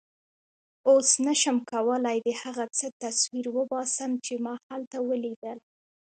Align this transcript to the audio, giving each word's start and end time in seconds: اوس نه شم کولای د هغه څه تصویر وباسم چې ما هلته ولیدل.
اوس 0.89 1.09
نه 1.25 1.33
شم 1.41 1.57
کولای 1.71 2.17
د 2.27 2.29
هغه 2.41 2.65
څه 2.77 2.87
تصویر 3.03 3.45
وباسم 3.57 4.11
چې 4.25 4.33
ما 4.43 4.53
هلته 4.69 4.97
ولیدل. 5.09 5.57